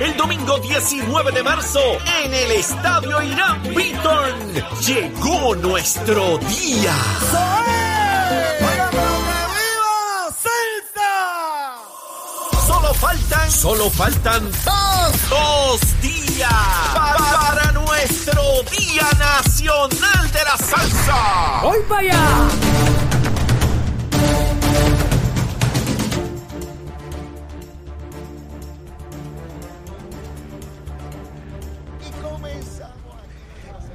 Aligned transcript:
el 0.00 0.16
domingo 0.16 0.58
19 0.58 1.32
de 1.32 1.42
marzo 1.42 1.80
en 2.24 2.32
el 2.32 2.52
Estadio 2.52 3.22
Irán 3.22 3.62
Beaton. 3.74 4.54
Llegó 4.86 5.54
nuestro 5.56 6.38
día. 6.38 6.94
Solo 12.66 12.94
faltan, 12.94 13.50
solo 13.50 13.90
faltan 13.90 14.50
dos, 14.64 15.28
dos 15.28 16.00
días 16.00 16.50
para, 16.94 17.18
para 17.18 17.72
nuestro 17.72 18.42
Día 18.70 19.08
Nacional 19.18 20.32
de 20.32 20.44
la 20.44 20.56
Salsa. 20.56 21.60
¡Voy 21.62 21.78
para 21.88 22.00
allá! 22.00 23.09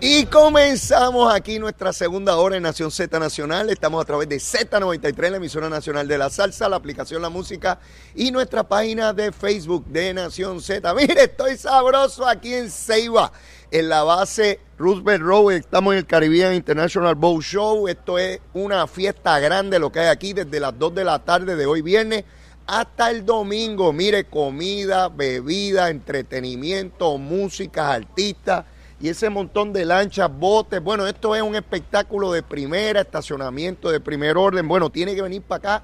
Y 0.08 0.28
comenzamos 0.28 1.34
aquí 1.34 1.58
nuestra 1.58 1.92
segunda 1.92 2.38
hora 2.38 2.58
en 2.58 2.62
Nación 2.62 2.92
Z 2.92 3.18
Nacional. 3.18 3.72
Estamos 3.72 4.04
a 4.04 4.06
través 4.06 4.30
de 4.30 4.36
Z93, 4.36 5.32
la 5.32 5.38
emisora 5.38 5.68
nacional 5.68 6.08
de 6.08 6.20
la 6.20 6.30
salsa, 6.30 6.70
la 6.70 6.76
aplicación 6.76 7.24
La 7.24 7.30
Música 7.30 7.80
y 8.14 8.30
nuestra 8.30 8.62
página 8.62 9.14
de 9.14 9.32
Facebook 9.32 9.84
de 9.88 10.14
Nación 10.14 10.62
Z. 10.62 10.94
Mire, 10.94 11.24
estoy 11.24 11.58
sabroso 11.58 12.28
aquí 12.28 12.54
en 12.54 12.70
Ceiba, 12.70 13.32
en 13.72 13.90
la 13.90 14.04
base 14.04 14.60
Roosevelt 14.78 15.24
Road. 15.24 15.54
Estamos 15.54 15.94
en 15.94 15.98
el 15.98 16.06
Caribbean 16.06 16.54
International 16.54 17.16
Boat 17.16 17.42
Show. 17.42 17.88
Esto 17.88 18.20
es 18.20 18.40
una 18.54 18.86
fiesta 18.86 19.40
grande 19.40 19.80
lo 19.80 19.92
que 19.92 20.02
hay 20.02 20.10
aquí 20.10 20.34
desde 20.34 20.60
las 20.60 20.78
2 20.78 20.94
de 20.94 21.04
la 21.04 21.18
tarde 21.26 21.56
de 21.56 21.66
hoy 21.66 21.82
viernes 21.82 22.26
hasta 22.68 23.10
el 23.10 23.26
domingo. 23.26 23.92
Mire, 23.92 24.26
comida, 24.26 25.10
bebida, 25.10 25.90
entretenimiento, 25.90 27.18
música, 27.18 27.92
artistas 27.92 28.66
y 29.00 29.10
ese 29.10 29.30
montón 29.30 29.74
de 29.74 29.86
lanchas, 29.86 30.32
botes. 30.32 30.82
Bueno, 30.82 31.06
esto 31.08 31.36
es 31.36 31.42
un 31.42 31.56
espectáculo 31.56 32.32
de 32.32 32.44
primera, 32.44 33.02
estacionamiento 33.02 33.92
de 33.92 34.00
primer 34.00 34.38
orden. 34.38 34.68
Bueno, 34.68 34.90
tiene 34.90 35.16
que 35.16 35.22
venir 35.22 35.42
para 35.42 35.78
acá 35.78 35.84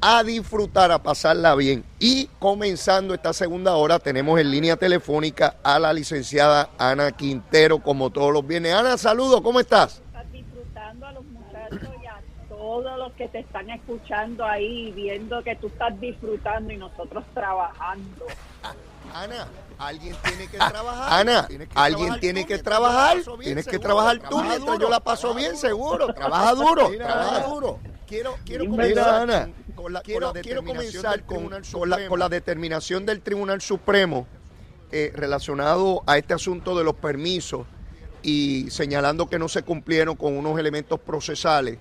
a 0.00 0.22
disfrutar, 0.22 0.92
a 0.92 1.02
pasarla 1.02 1.54
bien. 1.54 1.84
Y 1.98 2.26
comenzando 2.38 3.14
esta 3.14 3.32
segunda 3.32 3.74
hora, 3.74 3.98
tenemos 3.98 4.38
en 4.38 4.50
línea 4.50 4.76
telefónica 4.76 5.56
a 5.62 5.78
la 5.78 5.92
licenciada 5.92 6.70
Ana 6.78 7.12
Quintero, 7.12 7.78
como 7.78 8.10
todos 8.10 8.32
los 8.32 8.46
viernes. 8.46 8.74
Ana, 8.74 8.98
saludos, 8.98 9.40
¿cómo 9.40 9.60
estás? 9.60 10.02
Estás 10.06 10.30
disfrutando 10.30 11.06
a 11.06 11.12
los 11.12 11.24
muchachos 11.24 11.88
y 12.02 12.06
a 12.06 12.20
todos 12.48 12.98
los 12.98 13.12
que 13.14 13.28
te 13.28 13.40
están 13.40 13.70
escuchando 13.70 14.44
ahí, 14.44 14.92
viendo 14.92 15.42
que 15.42 15.56
tú 15.56 15.66
estás 15.66 15.98
disfrutando 15.98 16.72
y 16.72 16.76
nosotros 16.76 17.24
trabajando. 17.34 18.26
Ana, 19.14 19.46
alguien 19.78 20.16
tiene 20.24 20.48
que 20.48 20.58
trabajar. 20.58 21.20
Ana, 21.20 21.48
alguien 21.74 22.20
tiene 22.20 22.46
que 22.46 22.58
trabajar. 22.58 23.18
Tienes 23.40 23.66
que 23.66 23.78
trabajar 23.78 24.18
tú 24.28 24.42
mientras 24.42 24.78
yo 24.78 24.90
la 24.90 25.00
paso 25.00 25.34
bien, 25.34 25.56
seguro. 25.56 26.12
Trabaja 26.12 26.54
duro, 26.54 26.90
trabaja 26.96 27.46
duro. 27.46 27.78
Quiero, 28.06 28.36
quiero 28.44 28.66
comenzar 28.66 29.50
con 29.74 29.92
la, 29.92 30.02
quiero, 30.02 30.32
comenzar 30.64 31.24
con, 31.24 31.50
la, 31.88 32.06
con 32.06 32.18
la 32.18 32.28
determinación 32.28 33.06
del 33.06 33.22
Tribunal 33.22 33.60
Supremo 33.62 34.26
eh, 34.92 35.10
relacionado 35.14 36.02
a 36.06 36.18
este 36.18 36.34
asunto 36.34 36.76
de 36.76 36.84
los 36.84 36.94
permisos 36.94 37.66
y 38.22 38.70
señalando 38.70 39.28
que 39.28 39.38
no 39.38 39.48
se 39.48 39.62
cumplieron 39.62 40.16
con 40.16 40.36
unos 40.36 40.58
elementos 40.58 41.00
procesales. 41.00 41.78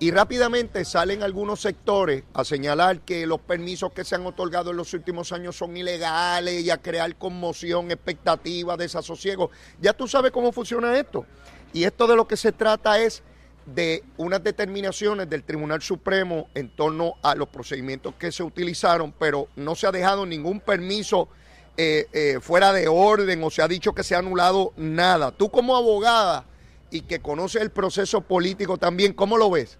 Y 0.00 0.10
rápidamente 0.10 0.84
salen 0.84 1.22
algunos 1.22 1.60
sectores 1.60 2.24
a 2.34 2.44
señalar 2.44 3.00
que 3.00 3.26
los 3.26 3.40
permisos 3.40 3.92
que 3.92 4.04
se 4.04 4.16
han 4.16 4.26
otorgado 4.26 4.72
en 4.72 4.76
los 4.76 4.92
últimos 4.92 5.30
años 5.30 5.56
son 5.56 5.76
ilegales 5.76 6.64
y 6.64 6.70
a 6.70 6.78
crear 6.78 7.14
conmoción, 7.16 7.92
expectativa, 7.92 8.76
desasosiego. 8.76 9.50
Ya 9.80 9.92
tú 9.92 10.08
sabes 10.08 10.32
cómo 10.32 10.50
funciona 10.50 10.98
esto. 10.98 11.26
Y 11.72 11.84
esto 11.84 12.08
de 12.08 12.16
lo 12.16 12.26
que 12.26 12.36
se 12.36 12.50
trata 12.50 12.98
es 12.98 13.22
de 13.66 14.02
unas 14.16 14.42
determinaciones 14.42 15.30
del 15.30 15.44
Tribunal 15.44 15.80
Supremo 15.80 16.48
en 16.54 16.70
torno 16.70 17.14
a 17.22 17.36
los 17.36 17.48
procedimientos 17.48 18.14
que 18.18 18.32
se 18.32 18.42
utilizaron, 18.42 19.14
pero 19.16 19.48
no 19.54 19.76
se 19.76 19.86
ha 19.86 19.92
dejado 19.92 20.26
ningún 20.26 20.60
permiso 20.60 21.28
eh, 21.76 22.06
eh, 22.12 22.38
fuera 22.40 22.72
de 22.72 22.88
orden 22.88 23.42
o 23.42 23.50
se 23.50 23.62
ha 23.62 23.68
dicho 23.68 23.94
que 23.94 24.02
se 24.02 24.16
ha 24.16 24.18
anulado 24.18 24.72
nada. 24.76 25.30
Tú 25.30 25.50
como 25.50 25.76
abogada 25.76 26.46
y 26.90 27.02
que 27.02 27.20
conoces 27.20 27.62
el 27.62 27.70
proceso 27.70 28.20
político 28.20 28.76
también, 28.76 29.12
¿cómo 29.12 29.38
lo 29.38 29.50
ves? 29.50 29.78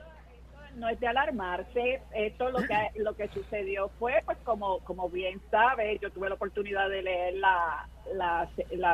No 0.76 0.88
es 0.88 0.98
de 1.00 1.06
alarmarse. 1.06 2.02
Esto 2.14 2.50
lo 2.50 2.58
que 2.58 3.00
lo 3.00 3.14
que 3.14 3.28
sucedió 3.28 3.90
fue, 3.98 4.22
pues 4.24 4.38
como 4.44 4.80
como 4.80 5.08
bien 5.08 5.40
sabe, 5.50 5.98
yo 6.00 6.10
tuve 6.10 6.28
la 6.28 6.34
oportunidad 6.34 6.88
de 6.88 7.02
leer 7.02 7.34
la 7.34 7.88
la, 8.14 8.48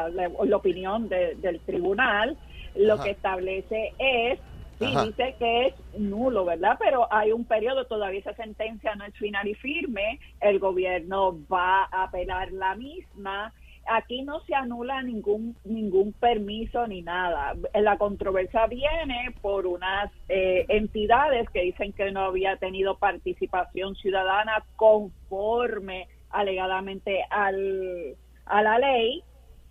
la, 0.08 0.56
opinión 0.56 1.08
del 1.08 1.60
tribunal. 1.66 2.36
Lo 2.74 3.00
que 3.02 3.10
establece 3.10 3.92
es 3.98 4.38
Sí, 4.80 4.86
dice 4.86 5.34
que 5.38 5.66
es 5.66 5.74
nulo, 5.98 6.46
¿verdad? 6.46 6.78
Pero 6.78 7.06
hay 7.12 7.32
un 7.32 7.44
periodo, 7.44 7.84
todavía 7.84 8.20
esa 8.20 8.32
sentencia 8.32 8.94
no 8.94 9.04
es 9.04 9.14
final 9.14 9.46
y 9.46 9.54
firme, 9.54 10.18
el 10.40 10.58
gobierno 10.58 11.38
va 11.52 11.84
a 11.92 12.04
apelar 12.04 12.50
la 12.52 12.74
misma 12.76 13.52
aquí 13.86 14.22
no 14.22 14.40
se 14.40 14.54
anula 14.54 15.02
ningún 15.02 15.56
ningún 15.64 16.12
permiso 16.12 16.86
ni 16.86 17.02
nada. 17.02 17.54
La 17.74 17.98
controversia 17.98 18.66
viene 18.66 19.34
por 19.40 19.66
unas 19.66 20.10
eh, 20.28 20.66
entidades 20.68 21.48
que 21.50 21.62
dicen 21.62 21.92
que 21.92 22.10
no 22.12 22.20
había 22.20 22.56
tenido 22.56 22.98
participación 22.98 23.94
ciudadana 23.96 24.64
conforme 24.76 26.08
alegadamente 26.30 27.24
al, 27.30 28.16
a 28.46 28.62
la 28.62 28.78
ley 28.78 29.22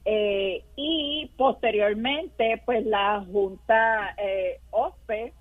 eh, 0.05 0.63
y 0.75 1.31
posteriormente 1.37 2.61
pues 2.65 2.85
la 2.85 3.23
junta 3.31 4.15
eh, 4.17 4.59
OSPE 4.71 5.33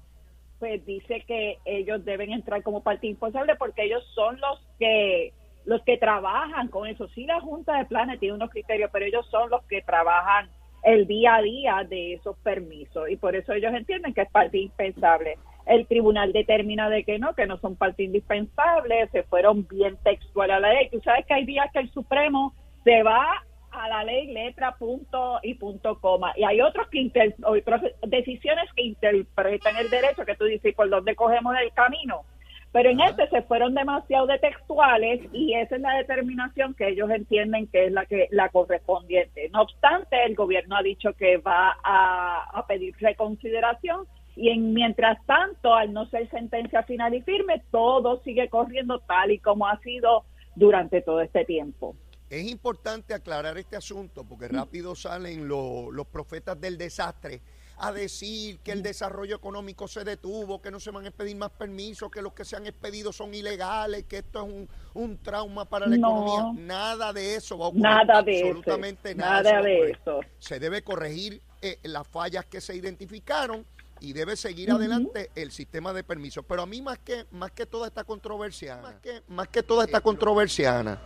pues 0.59 0.85
dice 0.85 1.23
que 1.27 1.59
ellos 1.65 2.05
deben 2.05 2.33
entrar 2.33 2.62
como 2.62 2.83
parte 2.83 3.06
imponsable 3.06 3.55
porque 3.56 3.85
ellos 3.85 4.05
son 4.15 4.41
los 4.41 4.61
que 4.79 5.33
los 5.64 5.82
que 5.82 5.98
trabajan 5.98 6.69
con 6.69 6.86
eso. 6.86 7.08
Sí, 7.08 7.26
la 7.26 7.41
Junta 7.41 7.78
de 7.78 7.84
Planes 7.84 8.19
tiene 8.20 8.34
unos 8.34 8.50
criterios, 8.50 8.91
pero 8.92 9.04
ellos 9.04 9.26
son 9.30 9.50
los 9.50 9.62
que 9.64 9.82
trabajan 9.82 10.48
el 10.82 11.06
día 11.06 11.36
a 11.36 11.42
día 11.42 11.86
de 11.88 12.14
esos 12.14 12.36
permisos 12.38 13.10
y 13.10 13.16
por 13.16 13.34
eso 13.34 13.52
ellos 13.52 13.74
entienden 13.74 14.14
que 14.14 14.22
es 14.22 14.30
parte 14.30 14.58
indispensable. 14.58 15.38
El 15.66 15.86
tribunal 15.86 16.32
determina 16.32 16.88
de 16.88 17.04
que 17.04 17.19
no, 17.19 17.34
que 17.34 17.46
no 17.46 17.58
son 17.58 17.76
parte 17.76 18.04
indispensable, 18.04 19.08
se 19.08 19.22
fueron 19.24 19.66
bien 19.69 19.98
textual 20.02 20.50
a 20.50 20.60
la 20.60 20.72
ley. 20.72 20.88
Tú 20.91 21.00
sabes 21.00 21.26
que 21.26 21.34
hay 21.34 21.44
días 21.44 21.70
que 21.72 21.80
el 21.80 21.90
Supremo 21.90 22.54
se 22.84 23.02
va 23.02 23.26
a 23.70 23.88
la 23.88 24.04
ley 24.04 24.32
letra 24.32 24.76
punto 24.76 25.40
y 25.42 25.54
punto 25.54 26.00
coma 26.00 26.32
y 26.36 26.44
hay 26.44 26.62
otros 26.62 26.88
que 26.88 27.10
otras 27.44 27.82
decisiones 28.06 28.64
que 28.75 28.82
interpretan 28.82 29.76
el 29.76 29.90
derecho 29.90 30.25
que 30.25 30.36
tú 30.36 30.44
dices 30.44 30.75
por 30.75 30.88
dónde 30.88 31.14
cogemos 31.14 31.54
el 31.60 31.70
camino 31.75 32.25
pero 32.73 32.91
en 32.91 33.01
este 33.01 33.29
se 33.31 33.43
fueron 33.43 33.75
demasiado 33.75 34.27
de 34.27 34.39
textuales 34.39 35.21
y 35.33 35.55
esa 35.55 35.77
es 35.77 35.81
la 35.81 35.97
determinación 35.97 36.75
que 36.75 36.89
ellos 36.89 37.11
entienden 37.11 37.67
que 37.69 37.87
es 37.87 37.93
la 37.93 38.05
que 38.05 38.29
la 38.31 38.51
correspondiente. 38.51 39.49
No 39.53 39.62
obstante, 39.62 40.23
el 40.25 40.34
gobierno 40.34 40.77
ha 40.77 40.83
dicho 40.83 41.15
que 41.15 41.39
va 41.39 41.77
a, 41.83 42.65
pedir 42.69 42.95
reconsideración 42.99 44.06
y 44.37 44.51
en 44.51 44.75
mientras 44.75 45.25
tanto, 45.25 45.75
al 45.75 45.93
no 45.93 46.06
ser 46.06 46.29
sentencia 46.31 46.83
final 46.83 47.15
y 47.15 47.23
firme, 47.23 47.62
todo 47.71 48.23
sigue 48.23 48.49
corriendo 48.51 49.00
tal 49.00 49.31
y 49.31 49.39
como 49.39 49.67
ha 49.67 49.79
sido 49.81 50.25
durante 50.55 51.00
todo 51.00 51.23
este 51.23 51.45
tiempo. 51.47 51.97
Es 52.29 52.47
importante 52.50 53.15
aclarar 53.15 53.56
este 53.56 53.77
asunto 53.77 54.25
porque 54.29 54.49
rápido 54.49 54.95
salen 54.95 55.49
los 55.49 56.06
profetas 56.12 56.61
del 56.61 56.77
desastre 56.77 57.41
a 57.81 57.93
decir 57.93 58.59
que 58.59 58.72
el 58.72 58.83
desarrollo 58.83 59.37
económico 59.37 59.87
se 59.87 60.03
detuvo, 60.03 60.61
que 60.61 60.71
no 60.71 60.81
se 60.81 60.91
van 60.91 61.05
a 61.05 61.09
expedir 61.09 61.37
más 61.37 61.50
permisos, 61.50 62.11
que 62.11 62.21
los 62.21 62.33
que 62.33 62.44
se 62.44 62.56
han 62.56 62.66
expedido 62.66 63.12
son 63.12 63.33
ilegales, 63.34 64.05
que 64.05 64.19
esto 64.19 64.44
es 64.44 64.69
un, 64.94 65.19
trauma 65.19 65.65
para 65.65 65.87
la 65.87 65.97
economía. 65.97 66.53
Nada 66.61 67.12
de 67.12 67.37
eso 67.37 67.56
va 67.56 67.67
a 67.67 67.69
ocurrir. 67.69 67.84
Nada 67.84 68.22
de 68.22 68.41
Absolutamente 68.41 69.14
nada. 69.14 69.43
Nada 69.43 69.62
de 69.62 69.91
eso. 69.91 70.20
Se 70.38 70.58
debe 70.58 70.82
corregir 70.82 71.41
eh, 71.62 71.79
las 71.85 72.06
fallas 72.06 72.44
que 72.47 72.61
se 72.61 72.75
identificaron 72.75 73.64
y 74.00 74.12
debe 74.12 74.37
seguir 74.37 74.70
adelante 74.70 75.31
el 75.35 75.52
sistema 75.52 75.93
de 75.93 76.02
permisos. 76.02 76.44
Pero 76.49 76.62
a 76.62 76.67
mí 76.67 76.82
más 76.82 76.99
que 76.99 77.26
más 77.31 77.52
que 77.52 77.67
toda 77.67 77.87
esta 77.87 78.05
controversia, 78.05 78.79
más 78.79 78.94
que 78.97 79.23
más 79.29 79.49
que 79.49 79.62
toda 79.62 79.85
esta 79.85 80.00
controversia, 80.00 80.81
Ana, 80.81 81.00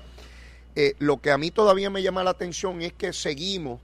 eh, 0.75 0.95
lo 0.99 1.19
que 1.19 1.31
a 1.31 1.39
mí 1.39 1.51
todavía 1.51 1.91
me 1.91 2.03
llama 2.03 2.25
la 2.25 2.31
atención 2.31 2.81
es 2.81 2.93
que 2.95 3.13
seguimos 3.13 3.81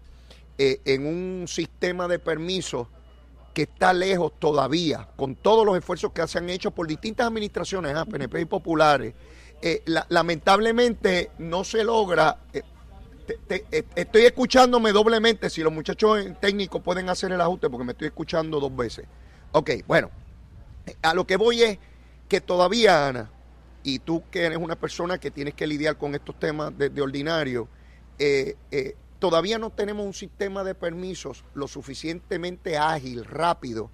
eh, 0.59 0.81
en 0.85 1.07
un 1.07 1.47
sistema 1.47 2.09
de 2.09 2.19
permisos 2.19 2.89
que 3.55 3.63
está 3.63 3.93
lejos 3.93 4.33
todavía, 4.39 5.09
con 5.17 5.37
todos 5.37 5.65
los 5.65 5.77
esfuerzos 5.77 6.13
que 6.13 6.27
se 6.27 6.39
han 6.39 6.51
hecho 6.51 6.73
por 6.73 6.87
distintas 6.87 7.29
administraciones, 7.29 7.95
PNP 8.11 8.39
¿ah? 8.39 8.41
y 8.41 8.45
populares. 8.45 9.15
Eh, 9.63 9.83
lamentablemente 10.09 11.31
no 11.39 11.65
se 11.65 11.85
logra. 11.85 12.39
Eh, 12.53 12.63
estoy 13.95 14.23
escuchándome 14.23 14.93
doblemente, 14.93 15.51
si 15.51 15.63
los 15.63 15.73
muchachos 15.73 16.25
técnicos 16.41 16.83
pueden 16.83 17.09
hacer 17.09 17.33
el 17.33 17.41
ajuste, 17.41 17.71
porque 17.71 17.85
me 17.85 17.93
estoy 17.93 18.09
escuchando 18.09 18.59
dos 18.61 18.75
veces. 18.75 19.07
Ok, 19.53 19.71
bueno, 19.87 20.11
a 21.03 21.15
lo 21.15 21.27
que 21.27 21.37
voy 21.37 21.63
es 21.63 21.79
que 22.29 22.41
todavía, 22.41 23.09
Ana, 23.09 23.31
y 23.83 24.01
tú 24.01 24.23
que 24.31 24.45
eres 24.45 24.59
una 24.59 24.77
persona 24.77 25.19
que 25.19 25.31
tienes 25.31 25.55
que 25.55 25.67
lidiar 25.67 25.97
con 25.97 26.15
estos 26.15 26.39
temas 26.39 26.77
de 26.77 27.01
ordinario, 27.01 27.69
eh, 28.19 28.57
eh, 28.73 28.97
todavía 29.19 29.59
no 29.59 29.71
tenemos 29.71 30.05
un 30.07 30.15
sistema 30.15 30.65
de 30.65 30.75
permisos 30.75 31.45
lo 31.55 31.69
suficientemente 31.69 32.77
ágil, 32.77 33.25
rápido, 33.25 33.91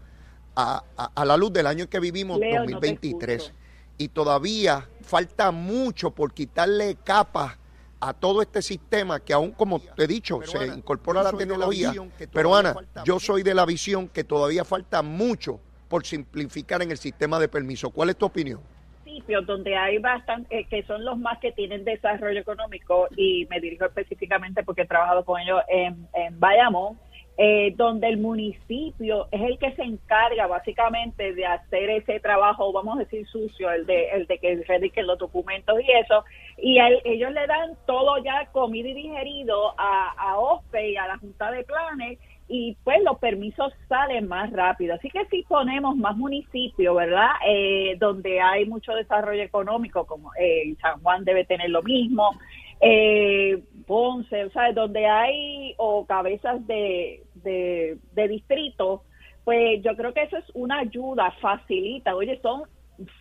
a, 0.56 0.85
la 1.25 1.37
luz 1.37 1.53
del 1.53 1.67
año 1.67 1.88
que 1.88 1.99
vivimos, 1.99 2.38
2023. 2.38 3.53
y 3.99 4.09
todavía 4.09 4.88
falta 5.03 5.50
mucho 5.50 6.12
por 6.12 6.32
quitarle 6.32 6.97
capas 7.03 7.59
a 8.00 8.12
todo 8.12 8.43
este 8.43 8.61
sistema 8.61 9.19
que 9.21 9.32
aún, 9.32 9.53
como 9.53 9.81
te 9.81 10.05
he 10.05 10.06
dicho, 10.06 10.41
se 10.44 10.67
incorpora 10.67 11.23
la 11.23 11.32
tecnología. 11.32 11.93
pero 12.32 12.55
Ana, 12.55 12.77
yo 13.05 13.19
soy 13.19 13.43
de 13.43 13.55
la 13.55 13.65
visión 13.65 14.09
que 14.09 14.25
todavía 14.25 14.65
falta 14.65 15.03
mucho 15.03 15.59
por 15.88 16.05
simplificar 16.05 16.82
en 16.82 16.91
el 16.91 16.99
sistema 16.99 17.38
de 17.38 17.49
permiso. 17.49 17.91
¿Cuál 17.91 18.11
es 18.11 18.17
tu 18.17 18.27
opinión? 18.27 18.61
Donde 19.47 19.77
hay 19.77 19.99
bastante, 19.99 20.59
eh, 20.59 20.67
que 20.69 20.83
son 20.85 21.05
los 21.05 21.19
más 21.19 21.39
que 21.39 21.53
tienen 21.53 21.85
desarrollo 21.85 22.41
económico, 22.41 23.09
y 23.17 23.47
me 23.51 23.61
dirijo 23.61 23.85
específicamente 23.85 24.63
porque 24.63 24.83
he 24.83 24.87
trabajado 24.87 25.25
con 25.25 25.41
ellos 25.41 25.61
en, 25.69 26.07
en 26.15 26.39
Bayamón, 26.41 26.99
eh, 27.37 27.73
donde 27.75 28.07
el 28.09 28.19
municipio 28.19 29.27
es 29.33 29.41
el 29.41 29.59
que 29.59 29.73
se 29.73 29.83
encarga 29.83 30.47
básicamente 30.47 31.33
de 31.35 31.45
hacer 31.45 31.91
ese 31.91 32.21
trabajo, 32.21 32.73
vamos 32.73 32.97
a 32.97 33.01
decir 33.01 33.27
sucio, 33.27 33.73
el 33.73 33.87
de, 33.87 34.09
el 34.11 34.27
de 34.29 34.39
que 34.39 34.63
rediquen 34.69 35.09
los 35.09 35.19
documentos 35.19 35.77
y 35.81 35.91
eso, 35.91 36.25
y 36.59 36.79
ellos 37.05 37.33
le 37.33 37.47
dan 37.49 37.77
todo 37.87 38.23
ya 38.23 38.47
comido 38.53 38.89
y 38.89 38.95
digerido 38.95 39.75
a, 39.77 40.13
a 40.17 40.39
OSPE 40.39 40.91
y 40.91 40.97
a 40.97 41.09
la 41.09 41.19
Junta 41.19 41.51
de 41.51 41.65
Planes, 41.65 42.19
y 42.49 42.76
pues 42.85 43.02
los 43.02 43.19
permisos 43.19 43.73
salen 43.88 44.29
más 44.29 44.52
rápido. 44.52 44.94
Así 44.94 45.08
que 45.11 45.25
si 45.26 45.43
ponemos 45.43 45.96
más 45.96 46.17
municipios, 46.17 46.94
¿verdad? 46.94 47.31
Eh, 47.46 47.96
donde 47.99 48.41
hay 48.41 48.67
mucho 48.67 48.93
desarrollo 48.93 49.43
económico, 49.43 50.06
como 50.06 50.31
eh, 50.38 50.75
San 50.81 51.00
Juan 51.00 51.25
debe 51.25 51.44
tener 51.44 51.70
lo 51.70 51.82
mismo, 51.82 52.31
eh, 52.81 53.62
Ponce, 53.87 54.44
o 54.44 54.50
sea, 54.50 54.73
donde 54.73 55.06
hay 55.06 55.75
o 55.79 56.05
cabezas 56.06 56.67
de, 56.67 57.23
de, 57.37 57.99
de 58.12 58.29
distrito, 58.29 59.02
pues 59.44 59.82
yo 59.82 59.94
creo 59.96 60.12
que 60.12 60.23
eso 60.23 60.37
es 60.37 60.44
una 60.55 60.81
ayuda, 60.81 61.31
facilita. 61.41 62.14
Oye, 62.14 62.38
son 62.43 62.64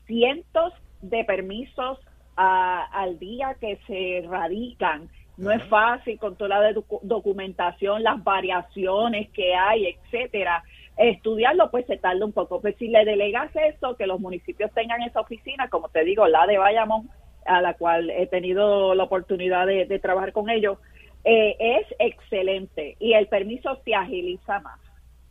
cientos 0.05 0.73
de 1.01 1.23
permisos 1.23 1.99
al 2.35 3.19
día 3.19 3.55
que 3.59 3.77
se 3.85 4.27
radican 4.27 5.09
no 5.37 5.51
es 5.51 5.63
fácil 5.63 6.19
con 6.19 6.35
toda 6.35 6.61
la 6.61 6.73
documentación, 7.01 8.03
las 8.03 8.23
variaciones 8.23 9.29
que 9.31 9.55
hay, 9.55 9.87
etcétera. 9.87 10.63
Estudiarlo, 10.95 11.71
pues 11.71 11.87
se 11.87 11.97
tarda 11.97 12.23
un 12.23 12.33
poco. 12.33 12.61
Pues 12.61 12.75
si 12.77 12.87
le 12.87 13.03
delegas 13.03 13.51
eso, 13.55 13.95
que 13.97 14.05
los 14.05 14.19
municipios 14.19 14.71
tengan 14.73 15.01
esa 15.01 15.21
oficina, 15.21 15.69
como 15.69 15.89
te 15.89 16.03
digo, 16.03 16.27
la 16.27 16.45
de 16.45 16.59
Bayamón, 16.59 17.09
a 17.45 17.61
la 17.61 17.73
cual 17.73 18.11
he 18.11 18.27
tenido 18.27 18.93
la 18.93 19.03
oportunidad 19.03 19.65
de, 19.65 19.99
trabajar 19.99 20.33
con 20.33 20.49
ellos, 20.49 20.77
eh, 21.23 21.55
es 21.59 21.87
excelente 21.99 22.95
y 22.99 23.13
el 23.13 23.27
permiso 23.27 23.81
se 23.83 23.95
agiliza 23.95 24.59
más. 24.59 24.79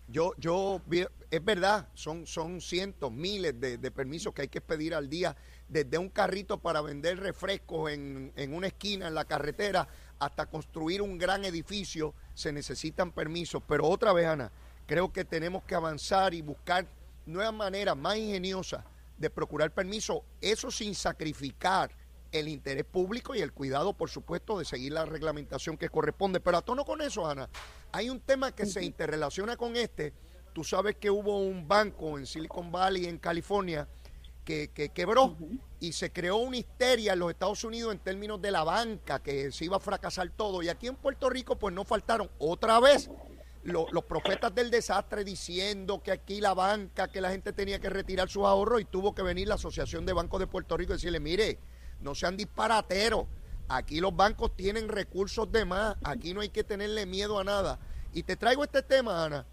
Yo, 0.09 0.33
yo, 0.37 0.81
es 1.31 1.45
verdad, 1.45 1.89
son, 1.95 2.27
son 2.27 2.61
cientos, 2.61 3.11
miles 3.13 3.59
de, 3.59 3.79
de 3.79 3.91
permisos 3.91 4.35
que 4.35 4.43
hay 4.43 4.49
que 4.49 4.61
pedir 4.61 4.95
al 4.95 5.09
día 5.09 5.35
desde 5.73 5.97
un 5.97 6.11
carrito 6.11 6.59
para 6.59 6.83
vender 6.83 7.19
refrescos 7.19 7.91
en, 7.91 8.33
una 8.53 8.67
esquina 8.67 9.09
en 9.09 9.15
la 9.15 9.25
carretera 9.25 9.89
hasta 10.19 10.47
construir 10.47 11.01
un 11.01 11.17
gran 11.17 11.45
edificio, 11.45 12.15
se 12.35 12.53
necesitan 12.53 13.11
permisos. 13.11 13.63
Pero 13.67 13.89
otra 13.89 14.13
vez, 14.13 14.27
Ana, 14.27 14.53
creo 14.87 15.13
que 15.13 15.25
tenemos 15.25 15.65
que 15.65 15.75
avanzar 15.75 16.35
y 16.35 16.43
buscar 16.43 16.87
nuevas 17.25 17.55
maneras 17.55 17.97
más 17.97 18.17
ingeniosas 18.19 18.85
de 19.17 19.31
procurar 19.31 19.73
permiso, 19.73 20.25
eso 20.41 20.71
sin 20.71 20.95
sacrificar 20.95 21.91
el 22.33 22.49
interés 22.49 22.85
público 22.85 23.35
y 23.35 23.41
el 23.41 23.53
cuidado, 23.53 23.93
por 23.95 24.11
supuesto, 24.11 24.59
de 24.59 24.65
seguir 24.65 24.93
la 24.93 25.07
reglamentación 25.07 25.77
que 25.77 25.89
corresponde. 25.89 26.41
Pero 26.41 26.59
a 26.59 26.63
tono 26.63 26.85
con 26.85 27.01
eso, 27.01 27.27
Ana, 27.27 27.49
hay 27.93 28.11
un 28.11 28.21
tema 28.21 28.53
que 28.53 28.67
se 28.67 28.85
interrelaciona 28.85 29.57
con 29.57 29.77
este. 29.77 30.13
Tú 30.53 30.65
sabes 30.65 30.97
que 30.97 31.11
hubo 31.11 31.39
un 31.39 31.67
banco 31.67 32.19
en 32.19 32.27
Silicon 32.27 32.71
Valley, 32.71 33.07
en 33.07 33.19
California, 33.19 33.89
que, 34.45 34.91
quebró 34.95 35.37
y 35.81 35.93
se 35.93 36.13
creó 36.13 36.37
una 36.37 36.57
histeria 36.57 37.13
en 37.13 37.19
los 37.19 37.31
Estados 37.31 37.65
Unidos 37.65 37.93
en 37.93 37.99
términos 37.99 38.41
de 38.41 38.51
la 38.51 38.65
banca, 38.65 39.23
que 39.23 39.53
se 39.53 39.65
iba 39.65 39.77
a 39.77 39.81
fracasar 39.81 40.31
todo. 40.31 40.63
Y 40.63 40.69
aquí 40.69 40.89
en 40.89 40.97
Puerto 40.97 41.31
Rico, 41.31 41.57
pues 41.57 41.75
no 41.75 41.85
faltaron 41.85 42.31
otra 42.39 42.81
vez 42.81 43.11
los 43.65 44.05
profetas 44.05 44.53
del 44.55 44.71
desastre 44.71 45.23
diciendo 45.23 46.03
que 46.03 46.11
aquí 46.11 46.41
la 46.41 46.53
banca, 46.53 47.09
que 47.09 47.21
la 47.21 47.31
gente 47.31 47.53
tenía 47.53 47.79
que 47.79 47.91
retirar 47.91 48.29
sus 48.29 48.45
ahorros 48.45 48.81
y 48.81 48.85
tuvo 48.85 49.15
que 49.15 49.23
venir 49.23 49.47
la 49.47 49.55
Asociación 49.55 50.05
de 50.05 50.13
Bancos 50.13 50.41
de 50.41 50.49
Puerto 50.49 50.77
Rico 50.77 50.93
y 50.93 50.97
decirle, 50.97 51.21
mire, 51.21 51.59
no 52.01 52.15
sean 52.15 52.37
disparateros, 52.37 53.27
aquí 53.69 54.01
los 54.01 54.17
bancos 54.17 54.57
tienen 54.57 54.89
recursos 54.89 55.51
de 55.53 55.65
más, 55.65 55.97
aquí 56.03 56.35
no 56.35 56.41
hay 56.41 56.49
que 56.49 56.65
tenerle 56.65 57.07
miedo 57.07 57.39
a 57.39 57.45
nada. 57.45 57.79
Y 58.13 58.25
te 58.25 58.37
traigo 58.37 58.65
este 58.65 58.83
tema, 58.83 59.25
Ana, 59.25 59.47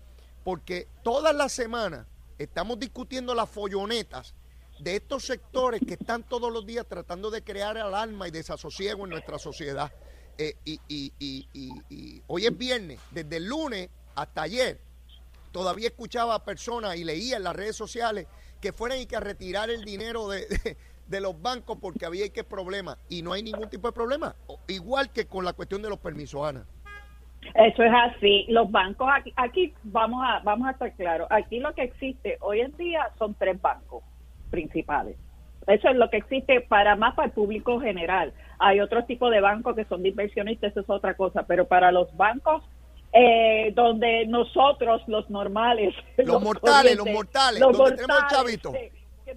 porque 0.43 0.87
todas 1.03 1.35
las 1.35 1.51
semanas 1.51 2.07
estamos 2.39 2.79
discutiendo 2.79 3.35
las 3.35 3.49
follonetas 3.49 4.33
de 4.79 4.95
estos 4.95 5.25
sectores 5.25 5.81
que 5.85 5.95
están 5.95 6.23
todos 6.23 6.51
los 6.51 6.65
días 6.65 6.85
tratando 6.87 7.29
de 7.29 7.43
crear 7.43 7.77
alarma 7.77 8.27
y 8.27 8.31
desasosiego 8.31 9.03
en 9.03 9.11
nuestra 9.11 9.37
sociedad. 9.37 9.91
Eh, 10.37 10.53
y, 10.63 10.79
y, 10.87 12.21
hoy 12.27 12.45
es 12.45 12.57
viernes, 12.57 12.99
desde 13.11 13.37
el 13.37 13.45
lunes 13.45 13.89
hasta 14.15 14.43
ayer, 14.43 14.79
todavía 15.51 15.89
escuchaba 15.89 16.35
a 16.35 16.45
personas 16.45 16.95
y 16.95 17.03
leía 17.03 17.37
en 17.37 17.43
las 17.43 17.55
redes 17.55 17.75
sociales 17.75 18.27
que 18.61 18.71
fueran 18.71 18.99
y 18.99 19.05
que 19.05 19.17
a 19.17 19.19
retirar 19.19 19.69
el 19.69 19.83
dinero 19.83 20.29
de, 20.29 20.47
de, 21.07 21.21
los 21.21 21.41
bancos 21.41 21.77
porque 21.81 22.05
había 22.05 22.29
que 22.29 22.45
problema 22.45 22.97
y 23.09 23.21
no 23.21 23.33
hay 23.33 23.43
ningún 23.43 23.69
tipo 23.69 23.87
de 23.89 23.93
problema, 23.93 24.33
igual 24.67 25.11
que 25.11 25.25
con 25.27 25.43
la 25.43 25.51
cuestión 25.51 25.81
de 25.81 25.89
los 25.89 25.99
permisos, 25.99 26.47
Ana. 26.47 26.65
Eso 27.55 27.83
es 27.83 27.91
así. 27.93 28.45
Los 28.49 28.69
bancos 28.69 29.09
aquí, 29.13 29.33
aquí 29.35 29.73
vamos 29.83 30.21
a 30.25 30.39
vamos 30.39 30.67
a 30.67 30.71
estar 30.71 30.93
claros. 30.95 31.27
Aquí 31.31 31.59
lo 31.59 31.73
que 31.73 31.83
existe 31.83 32.37
hoy 32.41 32.59
en 32.61 32.75
día 32.75 33.09
son 33.17 33.33
tres 33.35 33.59
bancos 33.61 34.03
principales. 34.49 35.17
Eso 35.67 35.89
es 35.89 35.95
lo 35.95 36.09
que 36.09 36.17
existe 36.17 36.61
para 36.61 36.95
más 36.95 37.15
para 37.15 37.27
el 37.27 37.31
público 37.33 37.79
general. 37.79 38.33
Hay 38.57 38.79
otros 38.79 39.05
tipos 39.05 39.31
de 39.31 39.39
bancos 39.39 39.75
que 39.75 39.85
son 39.85 40.01
de 40.03 40.09
inversionistas, 40.09 40.71
eso 40.71 40.81
es 40.81 40.89
otra 40.89 41.15
cosa, 41.15 41.43
pero 41.43 41.67
para 41.67 41.91
los 41.91 42.15
bancos 42.17 42.63
eh, 43.13 43.71
donde 43.75 44.25
nosotros, 44.27 45.01
los 45.07 45.29
normales, 45.29 45.93
los, 46.17 46.41
mortales, 46.43 46.97
los 46.97 47.09
mortales, 47.09 47.59
los 47.59 47.77
donde 47.77 47.95
tenemos 47.95 48.27
chavitos 48.29 48.73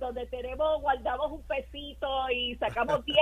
donde 0.03 0.27
tenemos, 0.27 0.83
guardamos 0.83 1.33
un 1.33 1.43
pesito 1.43 2.09
y 2.31 2.55
sacamos 2.57 3.05
10 3.07 3.19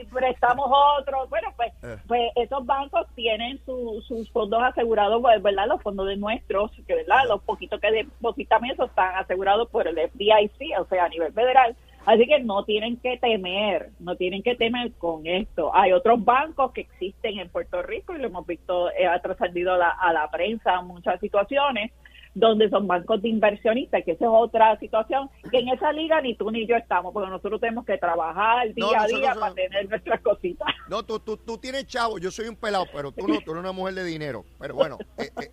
y 0.00 0.04
prestamos 0.06 0.68
otro. 0.98 1.28
Bueno, 1.28 1.52
pues, 1.56 1.72
eh. 1.82 1.96
pues 2.08 2.32
esos 2.36 2.64
bancos 2.66 3.06
tienen 3.14 3.60
sus 3.64 4.30
fondos 4.32 4.62
asegurados, 4.62 5.20
pues, 5.20 5.42
¿verdad? 5.42 5.68
Los 5.68 5.82
fondos 5.82 6.08
de 6.08 6.16
nuestros, 6.16 6.70
que, 6.86 6.94
¿verdad? 6.94 7.24
Los 7.28 7.42
poquitos 7.42 7.80
que 7.80 7.90
depositan 7.90 8.64
eso 8.64 8.84
están 8.84 9.14
asegurados 9.16 9.68
por 9.68 9.86
el 9.86 9.96
FDIC, 9.96 10.80
o 10.80 10.84
sea, 10.86 11.04
a 11.04 11.08
nivel 11.08 11.32
federal. 11.32 11.76
Así 12.04 12.26
que 12.26 12.40
no 12.40 12.64
tienen 12.64 12.96
que 12.96 13.16
temer, 13.18 13.90
no 14.00 14.16
tienen 14.16 14.42
que 14.42 14.56
temer 14.56 14.92
con 14.94 15.24
esto. 15.26 15.72
Hay 15.72 15.92
otros 15.92 16.24
bancos 16.24 16.72
que 16.72 16.80
existen 16.80 17.38
en 17.38 17.48
Puerto 17.48 17.80
Rico 17.82 18.14
y 18.14 18.18
lo 18.18 18.26
hemos 18.26 18.44
visto, 18.44 18.90
eh, 18.90 19.06
ha 19.06 19.20
trascendido 19.20 19.74
a 19.74 19.78
la, 19.78 19.90
a 19.90 20.12
la 20.12 20.28
prensa 20.28 20.80
en 20.80 20.86
muchas 20.88 21.20
situaciones, 21.20 21.92
donde 22.34 22.70
son 22.70 22.86
bancos 22.86 23.20
de 23.20 23.28
inversionistas, 23.28 24.02
que 24.04 24.12
esa 24.12 24.24
es 24.24 24.30
otra 24.32 24.78
situación, 24.78 25.28
que 25.50 25.58
en 25.58 25.68
esa 25.68 25.92
liga 25.92 26.20
ni 26.22 26.34
tú 26.34 26.50
ni 26.50 26.66
yo 26.66 26.76
estamos, 26.76 27.12
porque 27.12 27.28
nosotros 27.28 27.60
tenemos 27.60 27.84
que 27.84 27.98
trabajar 27.98 28.72
día 28.72 29.02
a 29.02 29.06
día 29.06 29.34
para 29.34 29.54
tener 29.54 29.88
nuestras 29.88 30.20
cositas. 30.22 30.68
No, 30.88 31.02
tú, 31.02 31.20
tú, 31.20 31.36
tú 31.36 31.58
tienes 31.58 31.86
chavo, 31.86 32.18
yo 32.18 32.30
soy 32.30 32.48
un 32.48 32.56
pelado, 32.56 32.86
pero 32.92 33.12
tú 33.12 33.28
no, 33.28 33.40
tú 33.40 33.50
eres 33.50 33.60
una 33.60 33.72
mujer 33.72 33.94
de 33.94 34.04
dinero. 34.04 34.44
Pero 34.58 34.74
bueno, 34.74 34.98
eh, 35.18 35.30
eh, 35.42 35.50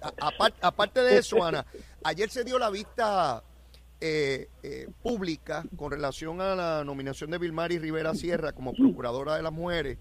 aparte, 0.62 1.02
de 1.02 1.18
eso, 1.18 1.44
Ana, 1.44 1.66
ayer 2.04 2.30
se 2.30 2.46
dio 2.46 2.58
la 2.58 2.70
vista 2.70 3.44
eh, 4.00 4.48
pública 5.02 5.64
con 5.76 5.92
relación 5.92 6.40
a 6.40 6.56
la 6.56 6.84
nominación 6.86 7.30
de 7.32 7.40
Vilmari 7.40 7.78
Rivera 7.78 8.14
Sierra 8.16 8.54
como 8.54 8.74
procuradora 8.74 9.36
de 9.36 9.44
las 9.44 9.52
mujeres. 9.52 9.98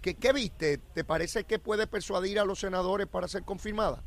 ¿Qué, 0.00 0.14
¿Qué 0.14 0.32
viste? 0.32 0.78
¿Te 0.78 1.02
parece 1.02 1.42
que 1.42 1.58
puede 1.58 1.88
persuadir 1.88 2.38
a 2.38 2.44
los 2.44 2.60
senadores 2.60 3.08
para 3.08 3.26
ser 3.26 3.42
confirmada? 3.42 4.04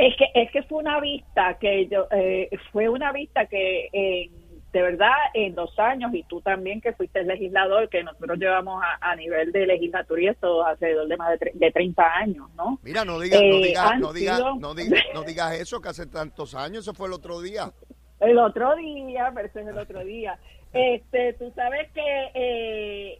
Es 0.00 0.16
que, 0.16 0.24
es 0.34 0.50
que 0.50 0.62
fue 0.62 0.78
una 0.78 0.98
vista 1.00 1.58
que 1.58 1.86
yo, 1.88 2.06
eh, 2.10 2.48
fue 2.72 2.88
una 2.88 3.12
vista 3.12 3.46
que 3.46 4.30
de 4.72 4.82
verdad 4.82 5.12
en 5.34 5.54
dos 5.54 5.76
años 5.78 6.14
y 6.14 6.22
tú 6.24 6.40
también 6.40 6.80
que 6.80 6.92
fuiste 6.92 7.24
legislador 7.24 7.88
que 7.88 8.04
nosotros 8.04 8.38
llevamos 8.38 8.82
a, 9.00 9.16
nivel 9.16 9.50
de 9.52 9.66
legislatura 9.66 10.22
y 10.22 10.28
esto 10.28 10.64
alrededor 10.64 11.08
de 11.08 11.16
más 11.16 11.38
de, 11.38 11.50
de 11.54 11.72
30 11.72 12.02
años, 12.14 12.48
¿no? 12.54 12.78
Mira, 12.82 13.04
no 13.04 13.18
digas, 13.18 13.40
no, 13.42 13.56
digas, 13.56 13.98
no, 13.98 14.12
digas, 14.12 14.40
no, 14.60 14.74
digas, 14.74 15.02
no 15.14 15.22
digas 15.24 15.54
eso 15.60 15.80
que 15.80 15.88
hace 15.88 16.06
tantos 16.06 16.54
años, 16.54 16.84
eso 16.84 16.94
fue 16.94 17.08
el 17.08 17.14
otro 17.14 17.40
día. 17.40 17.72
El 18.20 18.38
otro 18.38 18.76
día, 18.76 19.32
pero 19.34 19.48
eso 19.48 19.58
es 19.58 19.66
el 19.66 19.78
otro 19.78 20.04
día. 20.04 20.38
Este, 20.72 21.32
tú 21.32 21.50
sabes 21.56 21.90
que 21.90 22.30
eh, 22.32 23.18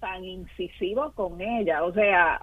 tan 0.00 0.24
incisivo 0.24 1.12
con 1.12 1.40
ella, 1.40 1.84
o 1.84 1.92
sea, 1.92 2.40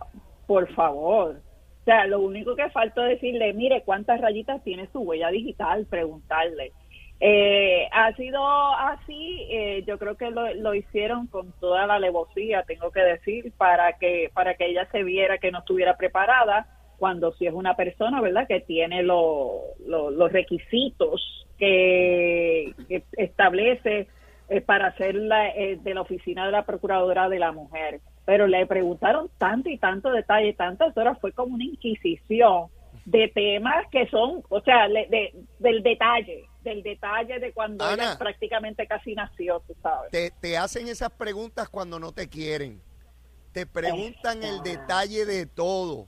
por 0.47 0.73
favor, 0.73 1.41
o 1.85 1.91
sea, 1.91 2.07
lo 2.07 2.19
único 2.19 2.55
que 2.55 2.67
falta 2.71 3.03
es 3.03 3.21
decirle, 3.21 3.53
mire, 3.53 3.83
cuántas 3.83 4.19
rayitas 4.19 4.63
tiene 4.63 4.89
su 4.91 5.01
huella 5.01 5.29
digital, 5.29 5.85
preguntarle. 5.87 6.71
Eh, 7.19 7.87
ha 7.91 8.11
sido 8.13 8.43
así, 8.43 9.45
eh, 9.51 9.83
yo 9.85 9.99
creo 9.99 10.17
que 10.17 10.31
lo, 10.31 10.51
lo, 10.55 10.73
hicieron 10.73 11.27
con 11.27 11.53
toda 11.59 11.85
la 11.85 11.93
alevosía, 11.95 12.63
tengo 12.63 12.89
que 12.89 13.01
decir, 13.01 13.53
para 13.55 13.99
que 13.99 14.31
para 14.33 14.55
que 14.55 14.65
ella 14.65 14.87
se 14.91 15.03
viera 15.03 15.37
que 15.37 15.51
no 15.51 15.59
estuviera 15.59 15.95
preparada, 15.95 16.65
cuando 16.97 17.33
si 17.33 17.45
es 17.45 17.53
una 17.53 17.75
persona, 17.75 18.19
¿verdad?, 18.19 18.47
que 18.47 18.61
tiene 18.61 19.03
los 19.03 20.31
requisitos 20.31 21.45
que, 21.59 22.73
establece 23.15 24.07
eh, 24.49 24.61
para 24.61 24.91
ser 24.97 25.13
la, 25.13 25.53
de 25.53 25.93
la 25.93 26.01
oficina 26.01 26.47
de 26.47 26.51
la 26.51 26.65
Procuradora 26.65 27.29
de 27.29 27.37
la 27.37 27.51
Mujer. 27.51 28.01
Pero 28.25 28.47
le 28.47 28.65
preguntaron 28.65 29.29
tanto 29.37 29.69
y 29.69 29.77
tanto 29.77 30.11
detalle, 30.11 30.53
tantas 30.53 30.95
horas, 30.97 31.17
fue 31.21 31.31
como 31.31 31.55
una 31.55 31.63
inquisición 31.63 32.67
de 33.05 33.27
temas 33.33 33.85
que 33.91 34.07
son, 34.07 34.43
o 34.49 34.61
sea, 34.61 34.87
de, 34.87 35.33
del 35.59 35.83
detalle, 35.83 36.45
del 36.63 36.81
detalle 36.81 37.39
de 37.39 37.53
cuando 37.53 37.87
ella 37.89 38.17
prácticamente 38.17 38.87
casi 38.87 39.13
nació, 39.13 39.61
tú 39.67 39.75
sabes. 39.81 40.11
Te, 40.11 40.31
te 40.31 40.57
hacen 40.57 40.87
esas 40.87 41.11
preguntas 41.11 41.69
cuando 41.69 41.99
no 41.99 42.11
te 42.11 42.27
quieren. 42.27 42.81
Te 43.51 43.65
preguntan 43.65 44.43
el 44.43 44.61
detalle 44.63 45.25
de 45.25 45.45
todo. 45.45 46.07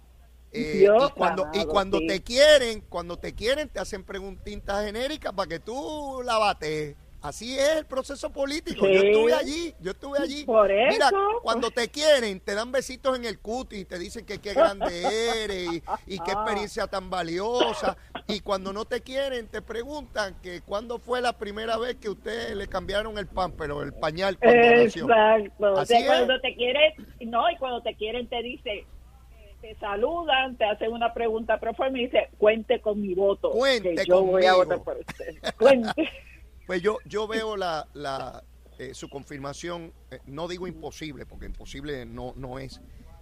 Eh, 0.52 0.86
y 0.86 1.12
cuando, 1.12 1.48
y 1.54 1.66
cuando 1.66 2.00
te 2.00 2.24
quieren, 2.24 2.82
cuando 2.82 3.18
te 3.18 3.34
quieren, 3.34 3.70
te 3.70 3.80
hacen 3.80 4.04
preguntitas 4.04 4.86
genéricas 4.86 5.34
para 5.34 5.48
que 5.48 5.60
tú 5.60 6.22
la 6.26 6.38
bates. 6.38 6.96
Así 7.22 7.58
es 7.58 7.78
el 7.78 7.86
proceso 7.86 8.32
político. 8.32 8.88
Yo 8.88 9.02
estuve 9.02 9.34
allí, 9.34 9.74
yo 9.80 9.92
estuve 9.92 10.20
allí. 10.20 10.46
Por 10.46 10.72
eso. 10.72 10.94
Mira, 10.94 11.10
cuando 11.42 11.72
te 11.72 11.90
quieren, 11.90 12.40
te 12.40 12.54
dan 12.54 12.72
besitos 12.72 13.18
en 13.18 13.26
el 13.26 13.40
cutis, 13.40 13.88
te 13.88 13.98
dicen 13.98 14.26
que 14.26 14.40
qué 14.40 14.54
grande 14.54 14.86
eres 15.44 15.68
y, 16.06 16.20
qué 16.20 16.32
ah. 16.32 16.44
experiencia 16.44 16.88
tan 16.88 17.10
valiosa. 17.10 17.98
Y 18.28 18.42
cuando 18.42 18.72
no 18.72 18.86
te 18.86 19.02
quieren, 19.02 19.48
te 19.48 19.62
preguntan 19.62 20.36
que 20.42 20.62
cuándo 20.62 21.00
fue 21.00 21.22
la 21.22 21.34
primera 21.34 21.78
vez 21.78 21.96
que 21.96 22.10
ustedes 22.10 22.56
le 22.56 22.68
cambiaron 22.68 23.18
el 23.18 23.28
pan, 23.28 23.52
pero 23.58 23.82
el 23.82 23.94
pañal 23.94 24.38
cuando 24.38 24.62
Exacto. 24.62 25.78
Así 25.80 26.06
cuando 26.06 26.40
te 26.40 26.56
quieren, 26.56 26.94
no, 27.22 27.50
y 27.50 27.58
cuando 27.58 27.82
te 27.82 27.96
quieren 27.96 28.28
te 28.28 28.42
dice 28.44 28.86
te 29.62 29.74
saludan, 29.76 30.56
te 30.56 30.66
hacen 30.66 30.92
una 30.92 31.14
pregunta 31.16 31.60
proforme 31.60 32.02
y 32.02 32.06
dice, 32.06 32.30
cuente 32.38 32.80
con 32.80 33.02
mi 33.02 33.16
voto. 33.16 33.50
Cuente 33.50 34.06
yo 34.06 34.22
voy 34.22 34.46
a 34.46 34.54
votar 34.54 34.84
por 34.84 34.98
usted. 34.98 35.36
Cuente. 35.58 36.10
Pues 36.68 36.82
yo, 36.82 36.98
yo 37.06 37.28
veo 37.28 37.56
la, 37.56 37.88
la 37.94 38.44
eh, 38.78 38.94
su 38.94 39.10
confirmación, 39.10 39.94
eh, 40.12 40.20
no 40.28 40.50
digo 40.50 40.68
imposible, 40.68 41.26
porque 41.26 41.46
imposible 41.46 42.06
no, 42.06 42.34
no 42.36 42.60
es, 42.60 42.82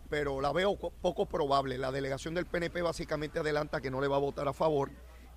pero 0.09 0.41
la 0.41 0.51
veo 0.51 0.75
poco 0.75 1.27
probable. 1.27 1.77
La 1.77 1.91
delegación 1.91 2.33
del 2.33 2.47
PNP 2.47 2.81
básicamente 2.81 3.39
adelanta 3.39 3.81
que 3.81 3.91
no 3.91 4.01
le 4.01 4.07
va 4.07 4.15
a 4.15 4.19
votar 4.19 4.47
a 4.47 4.53
favor. 4.53 4.89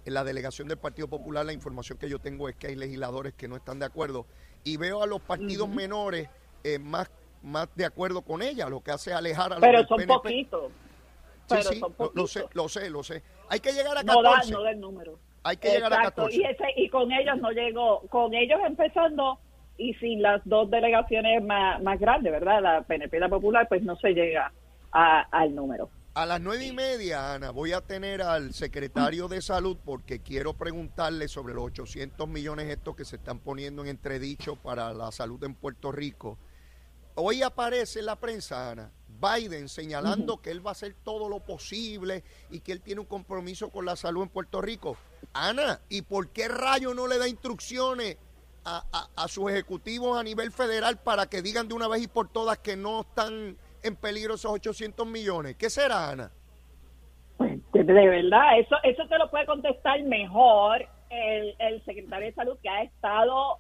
En 0.07 0.15
la 0.15 0.25
delegación 0.25 0.69
del 0.69 0.79
Partido 0.79 1.07
Popular 1.07 1.45
la 1.45 1.53
información 1.53 1.99
que 1.99 2.09
yo 2.09 2.19
tengo 2.19 2.49
es 2.49 2.57
que 2.57 2.69
hay 2.69 2.77
legisladores 2.77 3.35
que 3.35 3.47
no 3.47 3.57
están 3.57 3.79
de 3.79 3.85
acuerdo. 3.85 4.25
Y 4.65 4.79
veo 4.79 5.03
a 5.03 5.07
los 5.07 5.21
partidos 5.21 5.69
menores 5.69 6.31
eh, 6.65 6.79
más, 6.79 7.11
más 7.43 7.69
de 7.77 7.85
acuerdo 7.85 8.23
con 8.23 8.41
ella, 8.41 8.71
lo 8.71 8.81
que 8.81 8.91
hace 8.91 9.13
alejar 9.13 9.53
a 9.53 9.57
los 9.57 9.61
Pero 9.61 9.87
son 9.87 10.07
poquitos. 10.07 10.73
Sí, 11.47 11.57
sí, 11.63 11.81
lo, 12.15 12.27
sé, 12.27 12.45
lo 12.53 12.69
sé, 12.69 12.91
lo 12.91 13.03
sé. 13.03 13.23
Hay 13.49 13.61
que 13.61 13.73
llegar 13.73 13.99
a 13.99 14.03
14. 14.03 14.13
No 14.15 14.23
da, 14.23 14.45
no 14.45 14.63
da 14.63 14.71
el 14.71 14.81
número. 14.81 15.19
Hay 15.43 15.57
que 15.57 15.71
llegar 15.71 15.93
a 15.93 16.03
14. 16.03 16.37
Y, 16.37 16.43
ese, 16.43 16.65
y 16.77 16.89
con 16.89 17.11
ellos 17.13 17.39
no 17.39 17.51
llegó, 17.51 18.01
con 18.09 18.35
ellos 18.35 18.61
empezando 18.67 19.39
y 19.77 19.95
sin 19.95 20.21
las 20.21 20.43
dos 20.45 20.71
delegaciones 20.71 21.43
más, 21.45 21.83
más 21.83 21.99
grandes, 22.01 22.33
¿verdad? 22.33 22.61
La 22.61 22.83
PNP 22.83 23.17
y 23.17 23.21
la 23.21 23.29
Popular, 23.29 23.67
pues 23.69 23.83
no 23.83 23.97
se 23.97 24.11
llega 24.11 24.53
al 24.91 25.55
número. 25.55 25.89
A 26.15 26.27
las 26.27 26.41
nueve 26.41 26.67
y 26.67 26.73
media, 26.73 27.35
Ana, 27.35 27.53
voy 27.53 27.73
a 27.73 27.81
tener 27.81 28.23
al 28.23 28.53
secretario 28.53 29.29
de 29.29 29.41
Salud 29.41 29.77
porque 29.85 30.21
quiero 30.21 30.55
preguntarle 30.55 31.29
sobre 31.29 31.55
los 31.55 31.67
800 31.67 32.27
millones 32.27 32.67
estos 32.69 32.97
que 32.97 33.05
se 33.05 33.17
están 33.17 33.39
poniendo 33.39 33.83
en 33.83 33.89
entredicho 33.89 34.57
para 34.57 34.93
la 34.95 35.13
salud 35.13 35.43
en 35.45 35.55
Puerto 35.55 35.93
Rico. 35.93 36.37
Hoy 37.15 37.43
aparece 37.43 38.01
en 38.01 38.07
la 38.07 38.17
prensa, 38.17 38.71
Ana, 38.71 38.91
Biden 39.21 39.69
señalando 39.69 40.41
que 40.41 40.51
él 40.51 40.65
va 40.65 40.71
a 40.71 40.73
hacer 40.73 40.95
todo 41.05 41.29
lo 41.29 41.41
posible 41.41 42.23
y 42.51 42.61
que 42.61 42.73
él 42.73 42.81
tiene 42.81 43.01
un 43.01 43.07
compromiso 43.07 43.71
con 43.71 43.85
la 43.85 43.97
salud 43.97 44.23
en 44.23 44.29
Puerto 44.29 44.61
Rico. 44.61 44.97
Ana, 45.33 45.81
¿y 45.89 46.03
por 46.03 46.29
qué 46.31 46.49
rayo 46.49 46.95
no 46.95 47.07
le 47.07 47.19
da 47.19 47.29
instrucciones 47.29 48.17
a, 48.65 48.83
a, 49.17 49.29
sus 49.29 49.51
ejecutivos 49.51 50.19
a 50.19 50.23
nivel 50.23 50.53
federal 50.53 50.99
para 50.99 51.27
que 51.27 51.41
digan 51.41 51.69
de 51.69 51.75
una 51.75 51.89
vez 51.89 52.03
y 52.03 52.09
por 52.09 52.29
todas 52.29 52.59
que 52.59 52.77
no 52.77 53.01
están 53.01 53.57
en 53.83 53.97
peligro 53.97 54.35
esos 54.35 54.53
800 54.53 55.07
millones? 55.07 55.57
¿Qué 55.57 55.71
será, 55.71 56.11
Ana? 56.11 56.31
Pues, 57.39 57.87
de 57.87 57.93
verdad, 57.93 58.59
eso, 58.59 58.77
eso 58.83 59.07
te 59.09 59.19
lo 59.19 59.31
puede 59.31 59.47
contestar 59.47 60.03
mejor 60.03 60.87
el, 61.11 61.55
el 61.59 61.85
secretario 61.85 62.27
de 62.27 62.35
salud 62.35 62.59
que 62.63 62.69
ha 62.69 62.83
estado 62.83 63.59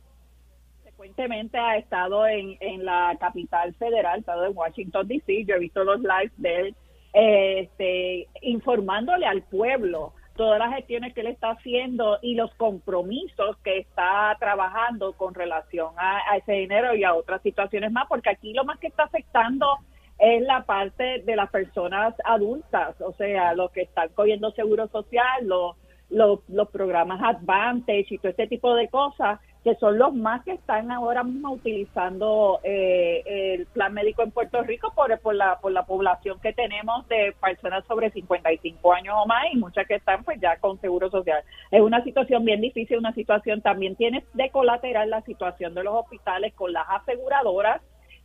frecuentemente 0.98 1.56
ha 1.56 1.76
estado 1.76 2.26
en, 2.26 2.56
en 2.58 2.84
la 2.84 3.16
capital 3.20 3.72
federal, 3.74 4.18
estado 4.18 4.46
en 4.46 4.56
Washington, 4.56 5.06
D.C., 5.06 5.44
yo 5.44 5.54
he 5.54 5.60
visto 5.60 5.84
los 5.84 6.00
lives 6.00 6.32
de 6.38 6.56
él, 6.56 6.74
este, 7.12 8.26
informándole 8.42 9.24
al 9.24 9.42
pueblo 9.42 10.12
todas 10.34 10.58
las 10.58 10.74
gestiones 10.74 11.14
que 11.14 11.20
él 11.20 11.28
está 11.28 11.50
haciendo 11.50 12.18
y 12.20 12.34
los 12.34 12.52
compromisos 12.56 13.56
que 13.62 13.78
está 13.78 14.36
trabajando 14.40 15.12
con 15.12 15.34
relación 15.34 15.94
a, 15.96 16.36
ese 16.36 16.52
dinero 16.52 16.94
y 16.96 17.04
a 17.04 17.14
otras 17.14 17.42
situaciones 17.42 17.92
más, 17.92 18.06
porque 18.08 18.30
aquí 18.30 18.52
lo 18.52 18.64
más 18.64 18.80
que 18.80 18.88
está 18.88 19.04
afectando 19.04 19.78
es 20.18 20.42
la 20.42 20.64
parte 20.64 21.22
de 21.22 21.36
las 21.36 21.48
personas 21.50 22.12
adultas, 22.24 23.00
o 23.00 23.12
sea, 23.12 23.54
los 23.54 23.70
que 23.70 23.82
están 23.82 24.08
cogiendo 24.14 24.50
seguro 24.50 24.88
social, 24.88 25.46
los, 25.46 25.76
los, 26.10 26.40
los 26.48 26.68
programas 26.70 27.22
Advantage 27.22 28.06
y 28.10 28.18
todo 28.18 28.30
este 28.30 28.48
tipo 28.48 28.74
de 28.74 28.88
cosas, 28.88 29.38
que 29.64 29.74
son 29.76 29.98
los 29.98 30.14
más 30.14 30.44
que 30.44 30.52
están 30.52 30.90
ahora 30.90 31.24
mismo 31.24 31.52
utilizando 31.52 32.60
eh, 32.62 33.22
el 33.26 33.66
plan 33.66 33.92
médico 33.92 34.22
en 34.22 34.30
Puerto 34.30 34.62
Rico 34.62 34.92
por, 34.94 35.18
por, 35.20 35.34
la, 35.34 35.58
por 35.58 35.72
la 35.72 35.84
población 35.84 36.38
que 36.40 36.52
tenemos 36.52 37.06
de 37.08 37.34
personas 37.40 37.84
sobre 37.86 38.10
55 38.10 38.92
años 38.92 39.14
o 39.18 39.26
más 39.26 39.44
y 39.52 39.56
muchas 39.56 39.86
que 39.86 39.96
están 39.96 40.22
pues 40.24 40.40
ya 40.40 40.56
con 40.58 40.80
seguro 40.80 41.10
social. 41.10 41.42
Es 41.70 41.80
una 41.80 42.02
situación 42.04 42.44
bien 42.44 42.60
difícil, 42.60 42.98
una 42.98 43.12
situación 43.12 43.60
también 43.60 43.96
tiene 43.96 44.24
de 44.34 44.50
colateral 44.50 45.10
la 45.10 45.22
situación 45.22 45.74
de 45.74 45.82
los 45.82 45.94
hospitales 45.94 46.54
con 46.54 46.72
las 46.72 46.86
aseguradoras 46.88 47.82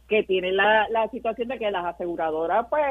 que 0.08 0.24
tienen 0.24 0.58
la, 0.58 0.88
la 0.90 1.10
situación 1.10 1.48
de 1.48 1.58
que 1.58 1.72
las 1.72 1.86
aseguradoras 1.86 2.68
pues 2.70 2.84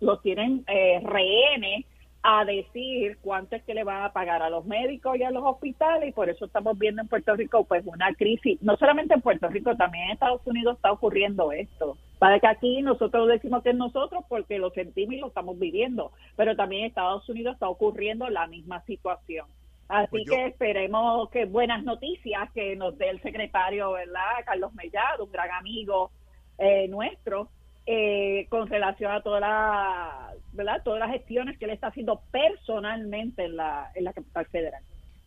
los 0.00 0.20
tienen 0.20 0.64
eh, 0.66 1.00
rehenes 1.02 1.86
a 2.26 2.42
decir 2.46 3.18
cuánto 3.20 3.54
es 3.54 3.62
que 3.64 3.74
le 3.74 3.84
van 3.84 4.02
a 4.02 4.14
pagar 4.14 4.40
a 4.42 4.48
los 4.48 4.64
médicos 4.64 5.18
y 5.18 5.22
a 5.22 5.30
los 5.30 5.44
hospitales 5.44 6.08
y 6.08 6.12
por 6.12 6.30
eso 6.30 6.46
estamos 6.46 6.78
viendo 6.78 7.02
en 7.02 7.08
Puerto 7.08 7.36
Rico 7.36 7.64
pues 7.64 7.84
una 7.84 8.14
crisis, 8.14 8.60
no 8.62 8.78
solamente 8.78 9.12
en 9.12 9.20
Puerto 9.20 9.46
Rico, 9.48 9.76
también 9.76 10.06
en 10.06 10.10
Estados 10.12 10.40
Unidos 10.46 10.76
está 10.76 10.90
ocurriendo 10.90 11.52
esto. 11.52 11.98
Para 12.18 12.40
que 12.40 12.46
aquí 12.46 12.80
nosotros 12.80 13.28
decimos 13.28 13.62
que 13.62 13.70
es 13.70 13.76
nosotros 13.76 14.24
porque 14.26 14.58
lo 14.58 14.70
sentimos 14.70 15.14
y 15.16 15.18
lo 15.18 15.26
estamos 15.26 15.58
viviendo, 15.58 16.12
pero 16.34 16.56
también 16.56 16.84
en 16.84 16.88
Estados 16.88 17.28
Unidos 17.28 17.54
está 17.54 17.68
ocurriendo 17.68 18.30
la 18.30 18.46
misma 18.46 18.82
situación. 18.86 19.46
Así 19.88 20.08
pues 20.08 20.24
que 20.26 20.46
esperemos 20.46 21.28
que 21.28 21.44
buenas 21.44 21.84
noticias 21.84 22.50
que 22.54 22.74
nos 22.74 22.96
dé 22.96 23.10
el 23.10 23.20
secretario, 23.20 23.92
¿verdad? 23.92 24.44
Carlos 24.46 24.72
Mellado, 24.72 25.24
un 25.24 25.30
gran 25.30 25.50
amigo 25.50 26.10
eh, 26.56 26.88
nuestro, 26.88 27.50
eh, 27.86 28.46
con 28.48 28.66
relación 28.68 29.12
a 29.12 29.22
toda 29.22 29.40
la, 29.40 30.34
¿verdad? 30.52 30.82
todas 30.84 31.00
las 31.00 31.10
gestiones 31.10 31.58
que 31.58 31.66
él 31.66 31.72
está 31.72 31.88
haciendo 31.88 32.22
personalmente 32.30 33.44
en 33.44 33.56
la, 33.56 33.90
en 33.94 34.04
la 34.04 34.12
capital 34.12 34.46
federal. 34.46 34.82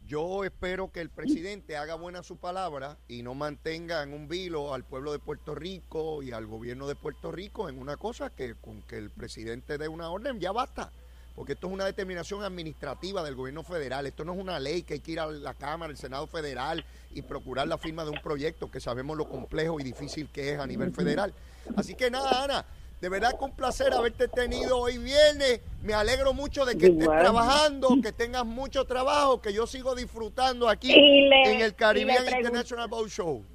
Yo 0.08 0.46
espero 0.46 0.90
que 0.94 1.02
el 1.02 1.10
presidente 1.10 1.76
haga 1.76 1.96
buena 1.96 2.24
su 2.24 2.38
palabra 2.38 2.98
y 3.10 3.24
no 3.24 3.34
mantenga 3.34 4.04
en 4.04 4.14
un 4.14 4.30
vilo 4.30 4.74
al 4.74 4.86
pueblo 4.86 5.12
de 5.12 5.20
Puerto 5.20 5.54
Rico 5.54 6.24
y 6.24 6.32
al 6.32 6.46
gobierno 6.46 6.88
de 6.88 6.96
Puerto 6.96 7.30
Rico 7.30 7.68
en 7.68 7.78
una 7.78 7.98
cosa 7.98 8.34
que 8.34 8.56
con 8.56 8.82
que 8.84 8.98
el 8.98 9.10
presidente 9.10 9.78
dé 9.78 9.90
una 9.90 10.10
orden 10.10 10.40
ya 10.40 10.54
basta. 10.54 10.94
Porque 11.38 11.54
esto 11.54 11.68
es 11.68 11.74
una 11.74 11.86
determinación 11.86 12.44
administrativa 12.44 13.22
del 13.24 13.36
gobierno 13.36 13.62
federal. 13.62 14.08
Esto 14.08 14.26
no 14.26 14.34
es 14.34 14.40
una 14.40 14.60
ley 14.60 14.82
que 14.82 14.96
hay 14.96 15.00
que 15.02 15.12
ir 15.12 15.20
a 15.20 15.28
la 15.28 15.54
Cámara, 15.54 15.92
al 15.92 15.98
Senado 15.98 16.26
federal 16.26 16.84
y 17.14 17.22
procurar 17.22 17.68
la 17.68 17.78
firma 17.78 18.04
de 18.04 18.10
un 18.10 18.20
proyecto 18.24 18.72
que 18.72 18.80
sabemos 18.80 19.16
lo 19.16 19.30
complejo 19.30 19.80
y 19.80 19.84
difícil 19.84 20.30
que 20.30 20.54
es 20.54 20.60
a 20.60 20.66
nivel 20.66 20.92
federal. 20.92 21.32
Así 21.76 21.94
que 21.94 22.10
nada, 22.10 22.44
Ana, 22.44 22.66
de 23.00 23.10
verdad 23.10 23.38
que 23.38 23.46
un 23.46 23.56
placer 23.56 23.94
haberte 23.94 24.28
tenido 24.28 24.80
hoy 24.80 24.98
viernes. 24.98 25.62
Me 25.84 25.94
alegro 25.94 26.34
mucho 26.34 26.66
de 26.66 26.76
que 26.76 26.88
estés 26.88 27.08
trabajando, 27.08 27.90
que 28.02 28.12
tengas 28.12 28.44
mucho 28.44 28.86
trabajo, 28.86 29.40
que 29.40 29.54
yo 29.54 29.68
sigo 29.68 29.94
disfrutando 29.94 30.68
aquí 30.68 30.92
en 30.92 31.62
el 31.62 31.76
Caribbean 31.76 32.26
International 32.36 32.88
Boat 32.88 33.10
Show. 33.10 33.46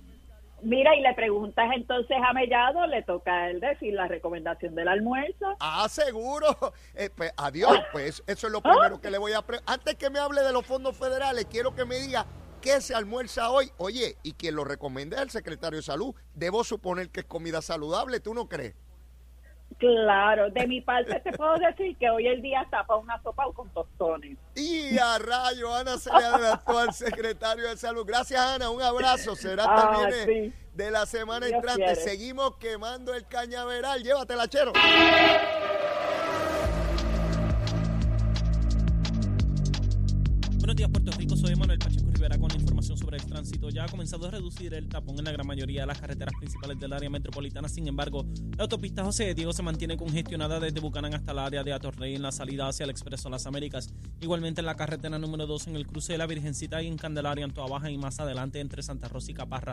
Mira, 0.62 0.95
y 0.95 1.00
le 1.00 1.12
preguntas 1.14 1.71
entonces 1.75 2.16
a 2.25 2.33
Mellado, 2.33 2.87
le 2.87 3.02
toca 3.02 3.33
a 3.33 3.50
él 3.50 3.61
decir 3.61 3.95
la 3.95 4.07
recomendación 4.07 4.75
del 4.75 4.88
almuerzo. 4.88 5.57
Ah, 5.61 5.88
seguro. 5.88 6.47
Eh, 6.95 7.11
pues, 7.14 7.33
adiós, 7.37 7.78
pues 7.90 8.23
eso 8.26 8.47
es 8.47 8.52
lo 8.52 8.61
primero 8.61 9.00
que 9.00 9.11
le 9.11 9.19
voy 9.19 9.33
a... 9.33 9.45
Antes 9.66 9.97
que 9.97 10.11
me 10.11 10.19
hable 10.19 10.42
de 10.42 10.52
los 10.52 10.64
fondos 10.64 10.97
federales, 10.97 11.47
quiero 11.47 11.75
que 11.75 11.85
me 11.85 11.97
diga 11.97 12.26
qué 12.61 12.81
se 12.81 12.95
almuerza 12.95 13.50
hoy. 13.50 13.71
Oye, 13.78 14.16
y 14.23 14.33
quien 14.35 14.54
lo 14.54 14.64
recomienda 14.64 15.16
es 15.16 15.23
el 15.23 15.31
secretario 15.31 15.78
de 15.78 15.83
Salud. 15.83 16.14
Debo 16.35 16.64
suponer 16.64 17.11
que 17.11 17.21
es 17.21 17.26
comida 17.26 17.61
saludable, 17.62 18.21
¿tú 18.21 18.35
no 18.35 18.49
crees? 18.49 18.75
Claro, 19.79 20.50
de 20.50 20.67
mi 20.67 20.81
parte 20.81 21.21
te 21.21 21.33
puedo 21.33 21.55
decir 21.55 21.97
que 21.97 22.11
hoy 22.11 22.26
el 22.26 22.43
día 22.43 22.67
tapa 22.71 22.97
una 22.97 23.21
sopa 23.23 23.45
con 23.55 23.69
tostones. 23.71 24.37
Y 24.55 24.99
a 24.99 25.19
rayo, 25.19 25.75
Ana 25.75 25.99
se 25.99 26.11
le 26.11 26.25
adelantó 26.25 26.79
al 26.79 26.93
secretario 26.93 27.69
de 27.69 27.76
salud. 27.76 28.05
Gracias, 28.07 28.41
Ana, 28.41 28.71
un 28.71 28.83
abrazo. 28.83 29.37
Será 29.37 29.64
ah, 29.69 29.91
también 30.02 30.55
de 30.75 30.91
la 30.91 31.07
semana 31.07 31.47
entrante. 31.47 31.95
Seguimos 31.97 32.57
quemando 32.57 33.14
el 33.14 33.26
cañaveral. 33.26 34.02
Llévatela, 34.02 34.49
chero. 34.49 34.73
Buenos 40.59 40.76
días, 40.76 40.91
Puerto 40.91 41.12
Ya 43.73 43.85
ha 43.85 43.88
comenzado 43.88 44.26
a 44.26 44.31
reducir 44.31 44.75
el 44.75 44.87
tapón 44.87 45.19
en 45.19 45.25
la 45.25 45.33
gran 45.33 45.47
mayoría 45.47 45.81
de 45.81 45.87
las 45.87 45.99
carreteras 45.99 46.35
principales 46.38 46.79
del 46.79 46.93
área 46.93 47.09
metropolitana. 47.09 47.71
Sin 47.71 47.88
embargo, 47.88 48.26
la 48.59 48.64
autopista 48.64 49.02
José 49.02 49.25
de 49.25 49.35
Diego 49.35 49.55
se 49.55 49.62
mantiene 49.62 49.97
congestionada 49.97 50.61
desde 50.61 50.81
Bucanán 50.81 51.14
hasta 51.14 51.33
el 51.33 51.38
área 51.38 51.64
de 51.64 51.73
Atorrey 51.73 52.14
en 52.14 52.21
la 52.21 52.33
salida 52.33 52.69
hacia 52.69 52.85
el 52.85 52.91
Expreso 52.91 53.31
Las 53.31 53.47
Américas. 53.47 53.88
Igualmente 54.21 54.61
en 54.61 54.67
la 54.67 54.75
carretera 54.75 55.19
número 55.19 55.47
2 55.47 55.69
en 55.69 55.76
el 55.76 55.87
cruce 55.87 56.12
de 56.12 56.19
la 56.19 56.26
Virgencita 56.26 56.83
y 56.83 56.87
en 56.87 56.99
Candelaria, 56.99 57.47
en 57.47 57.55
Toa 57.55 57.67
Baja 57.67 57.91
y 57.91 57.97
más 57.97 58.21
adelante 58.21 58.61
entre 58.61 58.83
Santa 58.83 59.09
Rosa 59.09 59.31
y 59.31 59.35
Caparra. 59.35 59.73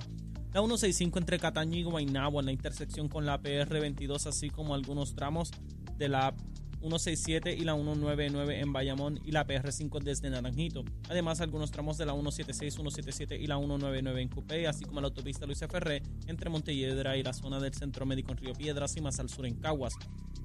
La 0.54 0.62
165 0.62 1.20
entre 1.20 1.38
Cataño 1.38 1.78
y 1.78 1.84
Guaynabo 1.84 2.40
en 2.40 2.46
la 2.46 2.52
intersección 2.54 3.10
con 3.10 3.26
la 3.26 3.42
PR22, 3.42 4.28
así 4.28 4.50
como 4.50 4.76
algunos 4.76 5.14
tramos 5.14 5.52
de 5.98 6.08
la 6.08 6.34
167 6.80 7.54
y 7.54 7.62
la 7.62 7.74
199 7.74 8.60
en 8.60 8.74
Bayamón 8.74 9.20
y 9.26 9.32
la 9.32 9.46
PR5 9.46 10.02
desde 10.02 10.30
Naranjito. 10.30 10.84
Además, 11.10 11.42
algunos 11.42 11.72
tramos 11.72 11.98
de 11.98 12.06
la 12.06 12.14
176, 12.14 12.74
177 12.74 13.38
y 13.38 13.48
la 13.48 13.58
199 13.58 14.22
en 14.22 14.30
Cupey, 14.30 14.66
así 14.66 14.86
como 14.86 15.02
la 15.02 15.08
autopista 15.08 15.46
Luis 15.46 15.60
Ferré 15.60 16.02
entre 16.28 16.50
Montelledra 16.50 17.18
y 17.18 17.24
la 17.24 17.34
zona 17.34 17.60
del 17.60 17.74
Centro 17.74 18.06
Médico 18.06 18.32
en 18.32 18.38
Río 18.38 18.54
Piedras 18.54 18.96
y 18.96 19.02
más 19.02 19.20
al 19.20 19.30
sur 19.30 19.46
en 19.46 19.56
Caguas. 19.56 19.94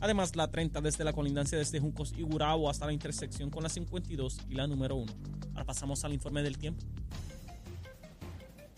Además, 0.01 0.37
la 0.37 0.51
30 0.51 0.81
desde 0.81 1.05
la 1.05 1.13
colindancia 1.13 1.57
desde 1.57 1.81
Juncos 1.81 2.13
y 2.17 2.23
Gurabo 2.23 2.69
hasta 2.69 2.87
la 2.87 2.93
intersección 2.93 3.51
con 3.51 3.63
la 3.63 3.69
52 3.69 4.39
y 4.49 4.55
la 4.55 4.67
número 4.67 4.97
1. 4.97 5.13
Ahora 5.53 5.65
pasamos 5.65 6.05
al 6.05 6.13
informe 6.13 6.43
del 6.43 6.59
tiempo. 6.59 6.85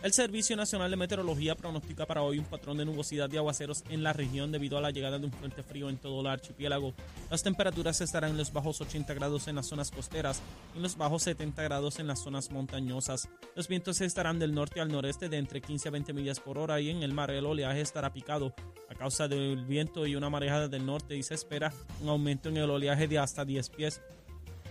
El 0.06 0.12
Servicio 0.12 0.54
Nacional 0.54 0.88
de 0.88 0.96
Meteorología 0.96 1.56
pronostica 1.56 2.06
para 2.06 2.22
hoy 2.22 2.38
un 2.38 2.44
patrón 2.44 2.76
de 2.76 2.84
nubosidad 2.84 3.28
y 3.32 3.38
aguaceros 3.38 3.82
en 3.88 4.04
la 4.04 4.12
región 4.12 4.52
debido 4.52 4.78
a 4.78 4.80
la 4.80 4.92
llegada 4.92 5.18
de 5.18 5.26
un 5.26 5.32
frente 5.32 5.64
frío 5.64 5.88
en 5.88 5.96
todo 5.96 6.20
el 6.20 6.28
archipiélago. 6.28 6.94
Las 7.28 7.42
temperaturas 7.42 8.00
estarán 8.00 8.30
en 8.30 8.36
los 8.36 8.52
bajos 8.52 8.80
80 8.80 9.12
grados 9.14 9.48
en 9.48 9.56
las 9.56 9.66
zonas 9.66 9.90
costeras 9.90 10.40
y 10.74 10.76
en 10.76 10.84
los 10.84 10.96
bajos 10.96 11.24
70 11.24 11.60
grados 11.60 11.98
en 11.98 12.06
las 12.06 12.20
zonas 12.20 12.52
montañosas. 12.52 13.28
Los 13.56 13.66
vientos 13.66 14.00
estarán 14.00 14.38
del 14.38 14.54
norte 14.54 14.80
al 14.80 14.92
noreste 14.92 15.28
de 15.28 15.38
entre 15.38 15.60
15 15.60 15.88
a 15.88 15.90
20 15.90 16.12
millas 16.12 16.38
por 16.38 16.56
hora 16.56 16.80
y 16.80 16.88
en 16.88 17.02
el 17.02 17.12
mar 17.12 17.32
el 17.32 17.44
oleaje 17.44 17.80
estará 17.80 18.12
picado 18.12 18.54
a 18.88 18.94
causa 18.94 19.26
del 19.26 19.64
viento 19.64 20.06
y 20.06 20.14
una 20.14 20.30
marejada 20.30 20.68
del 20.68 20.86
norte 20.86 21.16
y 21.16 21.24
se 21.24 21.34
espera 21.34 21.72
un 22.00 22.10
aumento 22.10 22.48
en 22.48 22.58
el 22.58 22.70
oleaje 22.70 23.08
de 23.08 23.18
hasta 23.18 23.44
10 23.44 23.70
pies. 23.70 24.00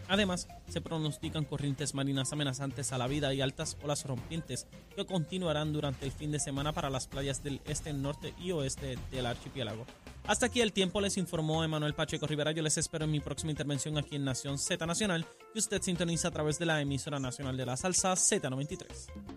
Además, 0.07 0.47
se 0.69 0.81
pronostican 0.81 1.45
corrientes 1.45 1.93
marinas 1.93 2.31
amenazantes 2.31 2.91
a 2.91 2.97
la 2.97 3.07
vida 3.07 3.33
y 3.33 3.41
altas 3.41 3.77
olas 3.83 4.05
rompientes 4.05 4.67
que 4.95 5.05
continuarán 5.05 5.74
durante 5.74 6.05
el 6.05 6.12
fin 6.12 6.31
de 6.31 6.39
semana 6.39 6.74
para 6.74 6.89
las 6.89 7.07
playas 7.07 7.43
del 7.43 7.62
este, 7.65 7.93
norte 7.93 8.33
y 8.39 8.51
oeste 8.51 8.97
del 9.12 9.25
archipiélago. 9.25 9.85
Hasta 10.27 10.47
aquí 10.47 10.62
el 10.62 10.74
tiempo, 10.74 11.01
les 11.01 11.17
informó 11.17 11.63
Emanuel 11.63 11.93
Pacheco 11.93 12.25
Rivera. 12.25 12.51
Yo 12.51 12.63
les 12.63 12.77
espero 12.77 13.05
en 13.05 13.12
mi 13.12 13.19
próxima 13.19 13.51
intervención 13.51 13.97
aquí 13.97 14.15
en 14.15 14.25
Nación 14.25 14.57
Z 14.57 14.83
Nacional, 14.85 15.25
que 15.53 15.59
usted 15.59 15.81
sintoniza 15.81 16.29
a 16.29 16.31
través 16.31 16.57
de 16.57 16.65
la 16.65 16.81
emisora 16.81 17.19
nacional 17.19 17.57
de 17.57 17.65
la 17.65 17.77
salsa 17.77 18.13
Z93. 18.13 19.34